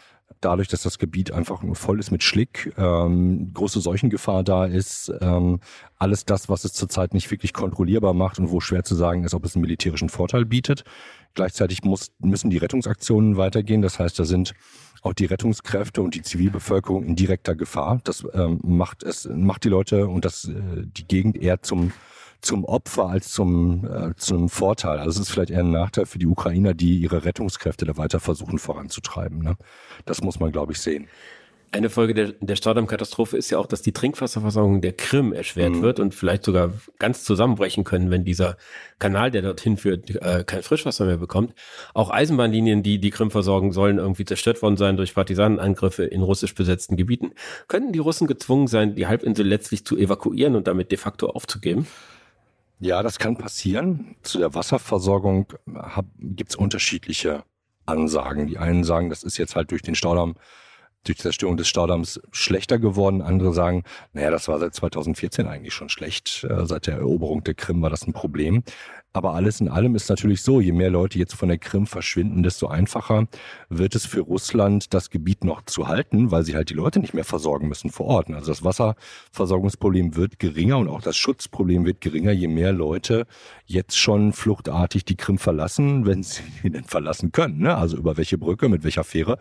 dadurch, 0.41 0.67
dass 0.67 0.83
das 0.83 0.97
Gebiet 0.97 1.31
einfach 1.31 1.61
voll 1.73 1.99
ist 1.99 2.11
mit 2.11 2.23
Schlick, 2.23 2.73
ähm, 2.77 3.51
große 3.53 3.81
Seuchengefahr 3.81 4.43
da 4.43 4.65
ist, 4.65 5.11
ähm, 5.21 5.59
alles 5.97 6.25
das, 6.25 6.49
was 6.49 6.63
es 6.63 6.73
zurzeit 6.73 7.13
nicht 7.13 7.29
wirklich 7.29 7.53
kontrollierbar 7.53 8.13
macht 8.13 8.39
und 8.39 8.49
wo 8.49 8.59
schwer 8.59 8.83
zu 8.83 8.95
sagen 8.95 9.23
ist, 9.23 9.33
ob 9.33 9.45
es 9.45 9.55
einen 9.55 9.61
militärischen 9.61 10.09
Vorteil 10.09 10.45
bietet. 10.45 10.83
Gleichzeitig 11.33 11.83
muss, 11.83 12.11
müssen 12.19 12.49
die 12.49 12.57
Rettungsaktionen 12.57 13.37
weitergehen. 13.37 13.81
Das 13.81 13.99
heißt, 13.99 14.17
da 14.17 14.25
sind 14.25 14.53
auch 15.01 15.13
die 15.13 15.25
Rettungskräfte 15.25 16.01
und 16.01 16.15
die 16.15 16.21
Zivilbevölkerung 16.21 17.03
in 17.03 17.15
direkter 17.15 17.55
Gefahr. 17.55 17.99
Das 18.03 18.25
ähm, 18.33 18.59
macht 18.63 19.03
es 19.03 19.27
macht 19.31 19.63
die 19.63 19.69
Leute 19.69 20.07
und 20.07 20.25
das 20.25 20.45
äh, 20.45 20.53
die 20.85 21.07
Gegend 21.07 21.37
eher 21.37 21.61
zum 21.61 21.91
zum 22.41 22.63
Opfer 22.63 23.07
als 23.07 23.31
zum 23.31 23.85
äh, 23.85 24.15
zum 24.15 24.49
Vorteil. 24.49 24.99
Also 24.99 25.21
es 25.21 25.27
ist 25.27 25.31
vielleicht 25.31 25.51
eher 25.51 25.59
ein 25.59 25.71
Nachteil 25.71 26.05
für 26.05 26.19
die 26.19 26.27
Ukrainer, 26.27 26.73
die 26.73 26.99
ihre 26.99 27.25
Rettungskräfte 27.25 27.85
da 27.85 27.97
weiter 27.97 28.19
versuchen 28.19 28.59
voranzutreiben. 28.59 29.39
Ne? 29.39 29.55
Das 30.05 30.21
muss 30.21 30.39
man, 30.39 30.51
glaube 30.51 30.73
ich, 30.73 30.79
sehen. 30.79 31.07
Eine 31.71 31.91
Folge 31.91 32.15
der, 32.15 32.31
der 32.39 32.55
Staudammkatastrophe 32.55 33.37
ist 33.37 33.51
ja 33.51 33.59
auch, 33.59 33.67
dass 33.67 33.83
die 33.83 33.91
Trinkwasserversorgung 33.91 34.81
der 34.81 34.93
Krim 34.93 35.33
erschwert 35.33 35.73
mhm. 35.73 35.81
wird 35.83 35.99
und 35.99 36.15
vielleicht 36.15 36.43
sogar 36.43 36.73
ganz 36.97 37.23
zusammenbrechen 37.23 37.83
können, 37.83 38.09
wenn 38.09 38.25
dieser 38.25 38.57
Kanal, 38.97 39.29
der 39.29 39.43
dorthin 39.43 39.77
führt, 39.77 40.09
äh, 40.15 40.43
kein 40.43 40.63
Frischwasser 40.63 41.05
mehr 41.05 41.17
bekommt. 41.17 41.53
Auch 41.93 42.09
Eisenbahnlinien, 42.09 42.81
die 42.81 42.99
die 42.99 43.11
Krim 43.11 43.29
versorgen 43.29 43.71
sollen, 43.71 43.99
irgendwie 43.99 44.25
zerstört 44.25 44.63
worden 44.63 44.77
sein 44.77 44.97
durch 44.97 45.13
Partisanenangriffe 45.13 46.05
in 46.05 46.23
russisch 46.23 46.55
besetzten 46.55 46.97
Gebieten. 46.97 47.33
Könnten 47.67 47.93
die 47.93 47.99
Russen 47.99 48.25
gezwungen 48.25 48.65
sein, 48.65 48.95
die 48.95 49.05
Halbinsel 49.05 49.45
letztlich 49.45 49.85
zu 49.85 49.95
evakuieren 49.95 50.55
und 50.55 50.65
damit 50.65 50.91
de 50.91 50.97
facto 50.97 51.29
aufzugeben? 51.29 51.85
Ja, 52.79 53.03
das 53.03 53.19
kann 53.19 53.37
passieren. 53.37 54.15
Zu 54.23 54.39
der 54.39 54.55
Wasserversorgung 54.55 55.53
gibt 56.17 56.49
es 56.49 56.55
unterschiedliche 56.55 57.43
Ansagen. 57.85 58.47
Die 58.47 58.57
einen 58.57 58.83
sagen, 58.83 59.09
das 59.09 59.23
ist 59.23 59.37
jetzt 59.37 59.55
halt 59.55 59.69
durch 59.69 59.83
den 59.83 59.95
Staudamm 59.95 60.35
durch 61.03 61.17
die 61.17 61.23
Zerstörung 61.23 61.57
des 61.57 61.67
Staudamms 61.67 62.19
schlechter 62.31 62.77
geworden. 62.77 63.21
Andere 63.21 63.53
sagen, 63.53 63.83
naja, 64.13 64.31
das 64.31 64.47
war 64.47 64.59
seit 64.59 64.75
2014 64.75 65.47
eigentlich 65.47 65.73
schon 65.73 65.89
schlecht. 65.89 66.45
Äh, 66.49 66.65
seit 66.65 66.87
der 66.87 66.97
Eroberung 66.97 67.43
der 67.43 67.53
Krim 67.53 67.81
war 67.81 67.89
das 67.89 68.05
ein 68.05 68.13
Problem. 68.13 68.63
Aber 69.11 69.33
alles 69.33 69.59
in 69.59 69.69
allem 69.69 69.95
ist 69.95 70.07
natürlich 70.09 70.43
so, 70.43 70.61
je 70.61 70.71
mehr 70.71 70.91
Leute 70.91 71.17
jetzt 71.17 71.33
von 71.33 71.49
der 71.49 71.57
Krim 71.57 71.87
verschwinden, 71.87 72.43
desto 72.43 72.67
einfacher 72.67 73.27
wird 73.67 73.95
es 73.95 74.05
für 74.05 74.19
Russland, 74.19 74.93
das 74.93 75.09
Gebiet 75.09 75.43
noch 75.43 75.65
zu 75.65 75.87
halten, 75.87 76.29
weil 76.29 76.43
sie 76.43 76.55
halt 76.55 76.69
die 76.69 76.75
Leute 76.75 76.99
nicht 76.99 77.15
mehr 77.15 77.23
versorgen 77.23 77.67
müssen 77.67 77.89
vor 77.89 78.05
Ort. 78.05 78.29
Also 78.29 78.51
das 78.51 78.63
Wasserversorgungsproblem 78.63 80.15
wird 80.15 80.37
geringer 80.37 80.77
und 80.77 80.89
auch 80.89 81.01
das 81.01 81.17
Schutzproblem 81.17 81.85
wird 81.85 82.01
geringer, 82.01 82.31
je 82.31 82.47
mehr 82.47 82.71
Leute 82.71 83.25
jetzt 83.65 83.97
schon 83.97 84.31
fluchtartig 84.31 85.05
die 85.05 85.17
Krim 85.17 85.39
verlassen, 85.39 86.05
wenn 86.05 86.21
sie 86.21 86.43
ihn 86.63 86.73
denn 86.73 86.83
verlassen 86.83 87.31
können. 87.31 87.59
Ne? 87.59 87.75
Also 87.75 87.97
über 87.97 88.15
welche 88.15 88.37
Brücke, 88.37 88.69
mit 88.69 88.83
welcher 88.83 89.03
Fähre. 89.03 89.39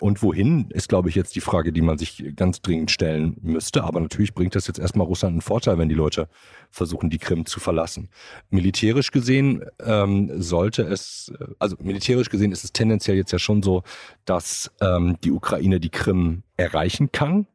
Und 0.00 0.22
wohin 0.22 0.70
ist, 0.70 0.88
glaube 0.88 1.10
ich, 1.10 1.14
jetzt 1.14 1.36
die 1.36 1.40
Frage, 1.40 1.72
die 1.72 1.82
man 1.82 1.98
sich 1.98 2.32
ganz 2.34 2.62
dringend 2.62 2.90
stellen 2.90 3.36
müsste. 3.42 3.84
Aber 3.84 4.00
natürlich 4.00 4.34
bringt 4.34 4.54
das 4.54 4.66
jetzt 4.66 4.78
erstmal 4.78 5.06
Russland 5.06 5.34
einen 5.34 5.42
Vorteil, 5.42 5.76
wenn 5.76 5.90
die 5.90 5.94
Leute 5.94 6.28
versuchen, 6.70 7.10
die 7.10 7.18
Krim 7.18 7.44
zu 7.44 7.60
verlassen. 7.60 8.08
Militärisch 8.48 9.10
gesehen 9.10 9.62
ähm, 9.78 10.30
sollte 10.40 10.82
es, 10.82 11.32
also 11.58 11.76
militärisch 11.80 12.30
gesehen 12.30 12.50
ist 12.50 12.64
es 12.64 12.72
tendenziell 12.72 13.16
jetzt 13.16 13.32
ja 13.32 13.38
schon 13.38 13.62
so, 13.62 13.82
dass 14.24 14.70
ähm, 14.80 15.18
die 15.22 15.32
Ukraine 15.32 15.80
die 15.80 15.90
Krim 15.90 16.44
erreichen 16.56 17.12
kann. 17.12 17.46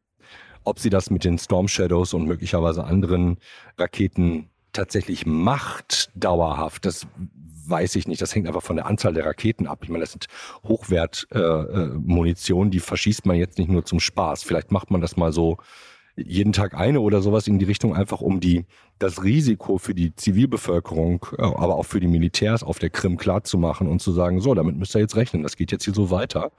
Ob 0.62 0.78
sie 0.78 0.90
das 0.90 1.10
mit 1.10 1.24
den 1.24 1.38
Storm 1.38 1.68
Shadows 1.68 2.14
und 2.14 2.26
möglicherweise 2.26 2.84
anderen 2.84 3.38
Raketen 3.76 4.50
tatsächlich 4.72 5.26
macht 5.26 6.10
dauerhaft, 6.14 6.84
das 6.84 7.06
weiß 7.68 7.96
ich 7.96 8.08
nicht. 8.08 8.22
Das 8.22 8.34
hängt 8.34 8.46
einfach 8.46 8.62
von 8.62 8.76
der 8.76 8.86
Anzahl 8.86 9.14
der 9.14 9.26
Raketen 9.26 9.66
ab. 9.66 9.80
Ich 9.82 9.88
meine, 9.88 10.02
das 10.02 10.12
sind 10.12 10.26
Hochwert-Munition, 10.64 12.66
äh, 12.66 12.68
äh 12.68 12.70
die 12.70 12.80
verschießt 12.80 13.26
man 13.26 13.36
jetzt 13.36 13.58
nicht 13.58 13.70
nur 13.70 13.84
zum 13.84 14.00
Spaß. 14.00 14.42
Vielleicht 14.42 14.72
macht 14.72 14.90
man 14.90 15.00
das 15.00 15.16
mal 15.16 15.32
so 15.32 15.58
jeden 16.16 16.52
Tag 16.52 16.74
eine 16.74 17.00
oder 17.00 17.20
sowas 17.20 17.46
in 17.46 17.58
die 17.58 17.66
Richtung, 17.66 17.94
einfach 17.94 18.22
um 18.22 18.40
die 18.40 18.64
das 18.98 19.22
Risiko 19.22 19.76
für 19.76 19.94
die 19.94 20.14
Zivilbevölkerung, 20.14 21.26
äh, 21.38 21.42
aber 21.42 21.76
auch 21.76 21.84
für 21.84 22.00
die 22.00 22.08
Militärs 22.08 22.62
auf 22.62 22.78
der 22.78 22.90
Krim 22.90 23.16
klar 23.16 23.44
zu 23.44 23.58
machen 23.58 23.88
und 23.88 24.00
zu 24.00 24.12
sagen, 24.12 24.40
so, 24.40 24.54
damit 24.54 24.76
müsst 24.76 24.94
ihr 24.96 25.00
jetzt 25.00 25.16
rechnen. 25.16 25.42
Das 25.42 25.56
geht 25.56 25.72
jetzt 25.72 25.84
hier 25.84 25.94
so 25.94 26.10
weiter. 26.10 26.52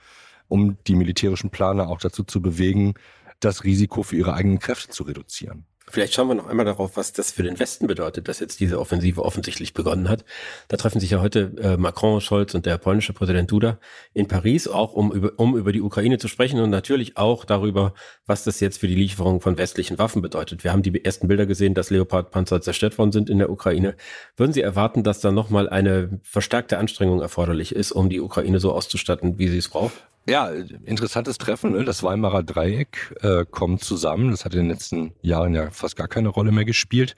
um 0.50 0.78
die 0.88 0.96
militärischen 0.96 1.50
Planer 1.50 1.90
auch 1.90 2.00
dazu 2.00 2.24
zu 2.24 2.42
bewegen, 2.42 2.94
das 3.42 3.66
Risiko 3.66 4.04
für 4.04 4.16
ihre 4.16 4.34
eigenen 4.34 4.60
Kräfte 4.60 4.90
zu 4.90 5.04
reduzieren. 5.04 5.66
Vielleicht 5.90 6.14
schauen 6.14 6.28
wir 6.28 6.36
noch 6.36 6.48
einmal 6.48 6.66
darauf, 6.66 6.98
was 6.98 7.14
das 7.14 7.32
für 7.32 7.44
den 7.44 7.60
Westen 7.60 7.88
bedeutet, 7.88 8.28
dass 8.28 8.42
jetzt 8.42 8.60
diese 8.60 8.78
Offensive 8.78 9.24
offensichtlich 9.24 9.74
begonnen 9.74 10.10
hat. 10.10 10.26
Da 10.68 10.76
treffen 10.76 11.00
sich 11.00 11.12
ja 11.12 11.22
heute 11.22 11.54
äh, 11.62 11.78
Macron, 11.78 12.20
Scholz 12.20 12.54
und 12.56 12.66
der 12.66 12.78
polnische 12.78 13.14
Präsident 13.14 13.50
Duda 13.50 13.80
in 14.14 14.28
Paris, 14.28 14.68
auch 14.68 14.92
um 14.92 15.14
über, 15.14 15.32
um 15.38 15.56
über 15.56 15.72
die 15.72 15.82
Ukraine 15.82 16.18
zu 16.18 16.28
sprechen 16.28 16.60
und 16.60 16.72
natürlich 16.72 17.16
auch 17.16 17.46
darüber, 17.46 17.94
was 18.26 18.44
das 18.44 18.60
jetzt 18.60 18.80
für 18.80 18.90
die 18.90 18.96
Lieferung 18.96 19.40
von 19.40 19.58
westlichen 19.58 19.98
Waffen 19.98 20.22
bedeutet. 20.22 20.66
Wir 20.66 20.74
haben 20.74 20.84
die 20.84 21.06
ersten 21.06 21.30
Bilder 21.30 21.46
gesehen, 21.46 21.74
dass 21.74 21.90
Leopard-Panzer 21.90 22.60
zerstört 22.60 22.98
worden 22.98 23.14
sind 23.14 23.30
in 23.30 23.38
der 23.38 23.50
Ukraine. 23.50 23.96
Würden 24.36 24.52
Sie 24.52 24.62
erwarten, 24.62 25.04
dass 25.04 25.22
da 25.22 25.32
nochmal 25.32 25.70
eine 25.70 26.20
verstärkte 26.22 26.80
Anstrengung 26.80 27.22
erforderlich 27.22 27.74
ist, 27.74 27.94
um 27.94 28.10
die 28.10 28.20
Ukraine 28.20 28.60
so 28.60 28.74
auszustatten, 28.74 29.40
wie 29.40 29.48
sie 29.48 29.60
es 29.60 29.70
braucht? 29.70 29.94
Ja, 30.28 30.50
interessantes 30.50 31.38
Treffen. 31.38 31.72
Ne? 31.72 31.86
Das 31.86 32.04
Weimarer 32.04 32.44
Dreieck 32.44 33.16
äh, 33.22 33.46
kommt 33.50 33.84
zusammen. 33.84 34.32
Das 34.32 34.44
hat 34.44 34.54
in 34.54 34.62
den 34.62 34.70
letzten 34.70 35.14
Jahren 35.22 35.56
ja 35.56 35.72
fast 35.72 35.96
gar 35.96 36.10
keine 36.10 36.28
Rolle 36.28 36.52
mehr 36.52 36.66
gespielt. 36.66 37.16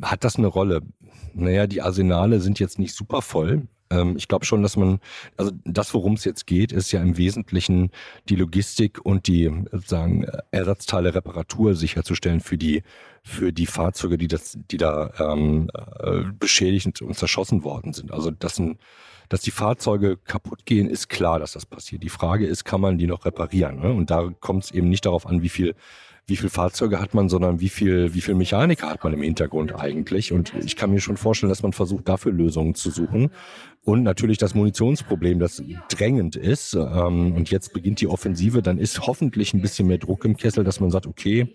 Hat 0.00 0.22
das 0.22 0.36
eine 0.36 0.46
Rolle? 0.46 0.82
Naja, 1.34 1.66
die 1.66 1.82
Arsenale 1.82 2.40
sind 2.40 2.60
jetzt 2.60 2.78
nicht 2.78 2.94
super 2.94 3.22
voll. 3.22 3.66
Ähm, 3.94 4.16
ich 4.16 4.28
glaube 4.28 4.44
schon, 4.44 4.62
dass 4.62 4.76
man, 4.76 4.98
also 5.36 5.52
das, 5.64 5.94
worum 5.94 6.14
es 6.14 6.24
jetzt 6.24 6.46
geht, 6.46 6.72
ist 6.72 6.92
ja 6.92 7.00
im 7.00 7.16
Wesentlichen 7.16 7.90
die 8.28 8.36
Logistik 8.36 9.04
und 9.04 9.26
die 9.26 9.50
sozusagen 9.70 10.26
Ersatzteile 10.50 11.14
Reparatur 11.14 11.74
sicherzustellen 11.74 12.40
für 12.40 12.58
die 12.58 12.82
für 13.26 13.54
die 13.54 13.64
Fahrzeuge, 13.64 14.18
die 14.18 14.28
das, 14.28 14.58
die 14.70 14.76
da 14.76 15.10
ähm, 15.18 15.70
äh, 15.98 16.24
beschädigt 16.38 17.00
und 17.00 17.16
zerschossen 17.16 17.64
worden 17.64 17.94
sind. 17.94 18.12
Also 18.12 18.30
das 18.30 18.56
sind 18.56 18.78
dass 19.28 19.40
die 19.40 19.50
Fahrzeuge 19.50 20.16
kaputt 20.16 20.66
gehen, 20.66 20.88
ist 20.88 21.08
klar, 21.08 21.38
dass 21.38 21.52
das 21.52 21.66
passiert. 21.66 22.02
Die 22.02 22.08
Frage 22.08 22.46
ist, 22.46 22.64
kann 22.64 22.80
man 22.80 22.98
die 22.98 23.06
noch 23.06 23.24
reparieren? 23.24 23.80
Ne? 23.80 23.92
Und 23.92 24.10
da 24.10 24.30
kommt 24.40 24.64
es 24.64 24.70
eben 24.70 24.88
nicht 24.88 25.06
darauf 25.06 25.26
an, 25.26 25.42
wie 25.42 25.48
viel 25.48 25.74
wie 26.26 26.36
viel 26.36 26.48
Fahrzeuge 26.48 27.00
hat 27.00 27.12
man, 27.12 27.28
sondern 27.28 27.60
wie 27.60 27.68
viel, 27.68 28.14
wie 28.14 28.22
viel 28.22 28.34
Mechaniker 28.34 28.88
hat 28.88 29.04
man 29.04 29.12
im 29.12 29.22
Hintergrund 29.22 29.74
eigentlich. 29.74 30.32
Und 30.32 30.54
ich 30.64 30.74
kann 30.74 30.90
mir 30.90 31.00
schon 31.00 31.18
vorstellen, 31.18 31.50
dass 31.50 31.62
man 31.62 31.72
versucht, 31.72 32.08
dafür 32.08 32.32
Lösungen 32.32 32.74
zu 32.74 32.90
suchen. 32.90 33.30
Und 33.82 34.02
natürlich 34.02 34.38
das 34.38 34.54
Munitionsproblem, 34.54 35.38
das 35.38 35.62
drängend 35.90 36.36
ist. 36.36 36.72
Ähm, 36.72 37.34
und 37.34 37.50
jetzt 37.50 37.74
beginnt 37.74 38.00
die 38.00 38.06
Offensive, 38.06 38.62
dann 38.62 38.78
ist 38.78 39.06
hoffentlich 39.06 39.52
ein 39.52 39.60
bisschen 39.60 39.86
mehr 39.86 39.98
Druck 39.98 40.24
im 40.24 40.38
Kessel, 40.38 40.64
dass 40.64 40.80
man 40.80 40.90
sagt, 40.90 41.06
okay, 41.06 41.48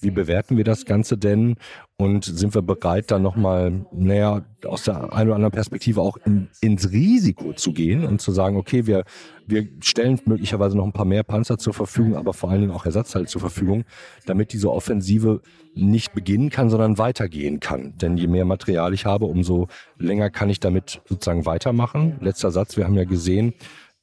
wie 0.00 0.10
bewerten 0.10 0.56
wir 0.56 0.64
das 0.64 0.84
Ganze 0.84 1.16
denn? 1.16 1.54
Und 2.00 2.24
sind 2.24 2.54
wir 2.54 2.62
bereit, 2.62 3.10
dann 3.10 3.22
nochmal, 3.22 3.84
naja, 3.90 4.42
aus 4.64 4.84
der 4.84 5.12
einen 5.12 5.30
oder 5.30 5.34
anderen 5.34 5.50
Perspektive 5.50 6.00
auch 6.00 6.16
in, 6.24 6.46
ins 6.60 6.92
Risiko 6.92 7.54
zu 7.54 7.72
gehen 7.72 8.04
und 8.04 8.20
zu 8.20 8.30
sagen, 8.30 8.56
okay, 8.56 8.86
wir, 8.86 9.02
wir 9.48 9.66
stellen 9.80 10.20
möglicherweise 10.24 10.76
noch 10.76 10.84
ein 10.84 10.92
paar 10.92 11.04
mehr 11.04 11.24
Panzer 11.24 11.58
zur 11.58 11.74
Verfügung, 11.74 12.14
aber 12.14 12.34
vor 12.34 12.50
allen 12.50 12.60
Dingen 12.60 12.72
auch 12.72 12.86
Ersatzteile 12.86 13.26
zur 13.26 13.40
Verfügung, 13.40 13.84
damit 14.26 14.52
diese 14.52 14.70
Offensive 14.70 15.40
nicht 15.74 16.12
beginnen 16.12 16.50
kann, 16.50 16.70
sondern 16.70 16.98
weitergehen 16.98 17.58
kann. 17.58 17.98
Denn 17.98 18.16
je 18.16 18.28
mehr 18.28 18.44
Material 18.44 18.94
ich 18.94 19.04
habe, 19.04 19.24
umso 19.24 19.66
länger 19.98 20.30
kann 20.30 20.50
ich 20.50 20.60
damit 20.60 21.02
sozusagen 21.04 21.46
weitermachen. 21.46 22.18
Letzter 22.20 22.52
Satz, 22.52 22.76
wir 22.76 22.84
haben 22.84 22.94
ja 22.94 23.04
gesehen, 23.04 23.54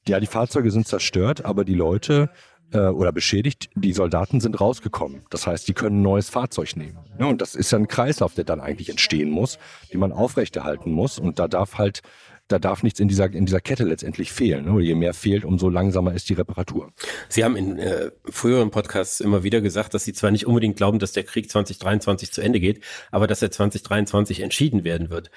ja, 0.05 0.19
die 0.19 0.27
Fahrzeuge 0.27 0.69
sind 0.69 0.85
zerstört, 0.85 1.45
aber 1.45 1.63
die 1.63 1.73
Leute 1.73 2.29
äh, 2.71 2.79
oder 2.79 3.11
beschädigt, 3.11 3.69
die 3.75 3.93
Soldaten 3.93 4.39
sind 4.39 4.59
rausgekommen. 4.59 5.21
Das 5.29 5.47
heißt, 5.47 5.67
die 5.67 5.73
können 5.73 5.99
ein 5.99 6.03
neues 6.03 6.29
Fahrzeug 6.29 6.75
nehmen. 6.75 6.97
Ja, 7.19 7.27
und 7.27 7.41
das 7.41 7.55
ist 7.55 7.71
ja 7.71 7.77
ein 7.77 7.87
Kreislauf, 7.87 8.33
der 8.33 8.43
dann 8.43 8.59
eigentlich 8.59 8.89
entstehen 8.89 9.29
muss, 9.29 9.57
den 9.91 9.99
man 9.99 10.11
aufrechterhalten 10.11 10.91
muss. 10.91 11.19
Und 11.19 11.39
da 11.39 11.47
darf 11.47 11.77
halt 11.77 12.01
da 12.47 12.59
darf 12.59 12.83
nichts 12.83 12.99
in 12.99 13.07
dieser, 13.07 13.33
in 13.33 13.45
dieser 13.45 13.59
Kette 13.59 13.85
letztendlich 13.85 14.31
fehlen. 14.31 14.65
Ne? 14.65 14.79
Je 14.81 14.93
mehr 14.93 15.13
fehlt, 15.13 15.45
umso 15.45 15.67
langsamer 15.67 16.13
ist 16.13 16.29
die 16.29 16.33
Reparatur. 16.33 16.91
Sie 17.27 17.43
haben 17.43 17.55
in 17.55 17.79
äh, 17.79 18.11
früheren 18.25 18.69
Podcasts 18.69 19.19
immer 19.19 19.43
wieder 19.43 19.61
gesagt, 19.61 19.95
dass 19.95 20.03
Sie 20.03 20.13
zwar 20.13 20.29
nicht 20.29 20.45
unbedingt 20.45 20.77
glauben, 20.77 20.99
dass 20.99 21.11
der 21.11 21.23
Krieg 21.23 21.49
2023 21.49 22.31
zu 22.31 22.41
Ende 22.41 22.59
geht, 22.59 22.83
aber 23.09 23.25
dass 23.25 23.41
er 23.41 23.49
2023 23.49 24.41
entschieden 24.41 24.83
werden 24.83 25.09
wird. 25.09 25.31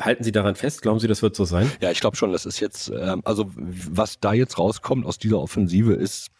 Halten 0.00 0.24
Sie 0.24 0.32
daran 0.32 0.56
fest? 0.56 0.82
Glauben 0.82 0.98
Sie, 0.98 1.06
das 1.06 1.22
wird 1.22 1.36
so 1.36 1.44
sein? 1.44 1.70
Ja, 1.80 1.92
ich 1.92 2.00
glaube 2.00 2.16
schon. 2.16 2.32
Das 2.32 2.44
ist 2.44 2.58
jetzt, 2.58 2.90
äh, 2.90 3.16
also 3.22 3.48
was 3.54 4.18
da 4.18 4.32
jetzt 4.32 4.58
rauskommt 4.58 5.06
aus 5.06 5.18
dieser 5.18 5.38
Offensive 5.38 5.92
ist, 5.92 6.31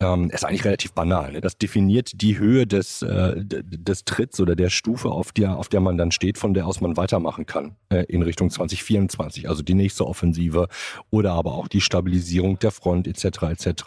ähm, 0.00 0.30
ist 0.30 0.44
eigentlich 0.44 0.64
relativ 0.64 0.92
banal. 0.92 1.32
Ne? 1.32 1.40
Das 1.40 1.58
definiert 1.58 2.20
die 2.20 2.38
Höhe 2.38 2.66
des, 2.66 3.02
äh, 3.02 3.34
des 3.44 4.04
Tritts 4.04 4.40
oder 4.40 4.54
der 4.54 4.70
Stufe, 4.70 5.10
auf 5.10 5.32
der, 5.32 5.56
auf 5.56 5.68
der 5.68 5.80
man 5.80 5.98
dann 5.98 6.12
steht, 6.12 6.38
von 6.38 6.54
der 6.54 6.66
aus 6.66 6.80
man 6.80 6.96
weitermachen 6.96 7.46
kann 7.46 7.76
äh, 7.88 8.04
in 8.04 8.22
Richtung 8.22 8.50
2024. 8.50 9.48
Also 9.48 9.62
die 9.62 9.74
nächste 9.74 10.06
Offensive 10.06 10.68
oder 11.10 11.32
aber 11.32 11.54
auch 11.54 11.68
die 11.68 11.80
Stabilisierung 11.80 12.58
der 12.58 12.70
Front 12.70 13.08
etc. 13.08 13.42
etc. 13.42 13.84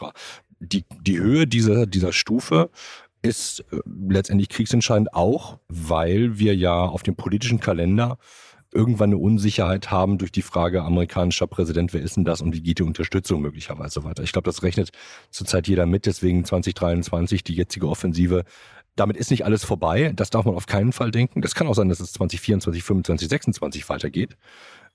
Die, 0.60 0.84
die 1.02 1.20
Höhe 1.20 1.48
dieser, 1.48 1.86
dieser 1.86 2.12
Stufe 2.12 2.70
ist 3.22 3.64
äh, 3.72 3.78
letztendlich 4.10 4.50
kriegsentscheidend 4.50 5.14
auch, 5.14 5.60
weil 5.70 6.38
wir 6.40 6.56
ja 6.56 6.86
auf 6.86 7.04
dem 7.04 7.16
politischen 7.16 7.60
Kalender 7.60 8.18
irgendwann 8.74 9.10
eine 9.10 9.18
Unsicherheit 9.18 9.92
haben 9.92 10.18
durch 10.18 10.32
die 10.32 10.42
Frage 10.42 10.84
amerikanischer 10.84 11.48
Präsident, 11.48 11.94
wer 11.94 12.02
ist 12.02 12.16
denn 12.16 12.26
das 12.26 12.42
und 12.42 12.54
wie 12.54 12.62
geht 12.62 12.80
die 12.80 12.84
Unterstützung 12.84 13.42
möglicherweise 13.42 14.04
weiter. 14.04 14.24
Ich 14.24 14.32
glaube, 14.32 14.46
das 14.46 14.64
rechnet 14.64 14.92
zurzeit 15.30 15.68
jeder 15.68 15.86
mit, 15.86 16.06
deswegen 16.06 16.46
2023 16.46 17.44
die 17.44 17.56
jetzige 17.56 17.88
Offensive. 17.88 18.44
Damit 18.96 19.18
ist 19.18 19.32
nicht 19.32 19.46
alles 19.46 19.64
vorbei, 19.64 20.12
das 20.16 20.30
darf 20.30 20.46
man 20.46 20.56
auf 20.56 20.66
keinen 20.66 20.92
Fall 20.92 21.12
denken. 21.12 21.42
Das 21.42 21.56
kann 21.56 21.68
auch 21.68 21.76
sein, 21.76 21.90
dass 21.90 22.00
es 22.00 22.14
2024, 22.14 22.84
25, 22.84 23.30
26 23.30 23.90
weitergeht. 23.90 24.38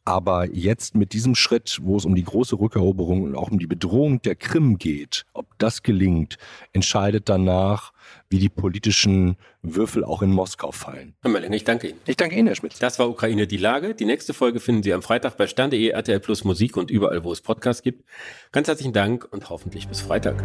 Aber 0.07 0.49
jetzt 0.55 0.95
mit 0.95 1.13
diesem 1.13 1.35
Schritt, 1.35 1.81
wo 1.83 1.97
es 1.97 2.05
um 2.05 2.15
die 2.15 2.23
große 2.23 2.61
Rückeroberung 2.61 3.25
und 3.25 3.35
auch 3.35 3.51
um 3.51 3.59
die 3.59 3.67
Bedrohung 3.67 4.23
der 4.23 4.37
Krim 4.37 4.79
geht, 4.79 5.27
ob 5.33 5.47
das 5.59 5.83
gelingt, 5.83 6.39
entscheidet 6.73 7.29
danach, 7.29 7.93
wie 8.31 8.39
die 8.39 8.49
politischen 8.49 9.37
Würfel 9.63 10.05
auch 10.05 10.23
in 10.23 10.31
Moskau 10.31 10.71
fallen. 10.71 11.17
Herr 11.23 11.33
Mölling, 11.33 11.53
ich 11.53 11.65
danke 11.65 11.89
Ihnen. 11.89 11.99
Ich 12.07 12.17
danke 12.17 12.37
Ihnen, 12.37 12.47
Herr 12.47 12.55
Schmidt. 12.55 12.81
Das 12.81 13.01
war 13.01 13.11
Ukraine 13.11 13.49
die 13.49 13.57
Lage. 13.57 13.97
Die 13.97 14.05
nächste 14.05 14.33
Folge 14.33 14.61
finden 14.61 14.85
Sie 14.85 14.93
am 14.93 15.03
Freitag 15.03 15.37
bei 15.37 15.49
Stern.de, 15.49 15.89
RTL 15.89 16.21
Plus 16.21 16.45
Musik 16.45 16.77
und 16.77 16.89
überall, 16.93 17.25
wo 17.25 17.33
es 17.33 17.41
Podcasts 17.41 17.83
gibt. 17.83 18.05
Ganz 18.53 18.69
herzlichen 18.69 18.93
Dank 18.93 19.27
und 19.33 19.51
hoffentlich 19.51 19.89
bis 19.89 20.03
Freitag. 20.03 20.45